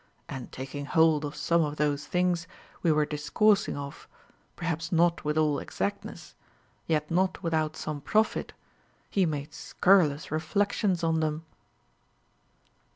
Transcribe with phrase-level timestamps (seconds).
[0.27, 2.47] And takino• hold of some of those thinsfs
[2.81, 4.07] we Avere discoursing of,
[4.55, 6.33] perhaps not with all exactness,
[6.87, 8.51] yet not Avithout some profit,
[9.11, 11.45] he made scurrilous reflections on them.